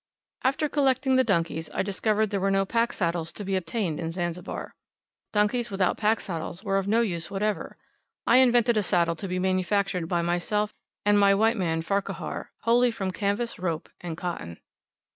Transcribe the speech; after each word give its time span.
After 0.43 0.67
collecting 0.67 1.15
the 1.15 1.23
donkeys, 1.23 1.69
I 1.75 1.83
discovered 1.83 2.31
there 2.31 2.39
were 2.39 2.49
no 2.49 2.65
pack 2.65 2.91
saddles 2.91 3.31
to 3.33 3.43
be 3.45 3.55
obtained 3.55 3.99
in 3.99 4.09
Zanzibar. 4.09 4.73
Donkeys 5.31 5.69
without 5.69 5.99
pack 5.99 6.21
saddles 6.21 6.63
were 6.63 6.79
of 6.79 6.87
no 6.87 7.01
use 7.01 7.29
whatever. 7.29 7.77
I 8.25 8.37
invented 8.37 8.77
a 8.77 8.81
saddle 8.81 9.15
to 9.17 9.27
be 9.27 9.37
manufactured 9.37 10.07
by 10.09 10.23
myself 10.23 10.73
and 11.05 11.19
my 11.19 11.35
white 11.35 11.55
man 11.55 11.83
Farquhar, 11.83 12.51
wholly 12.61 12.89
from 12.89 13.11
canvas, 13.11 13.59
rope, 13.59 13.89
and 13.99 14.17
cotton. 14.17 14.57